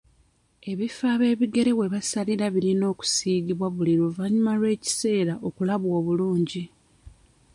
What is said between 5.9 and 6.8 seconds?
obulungi.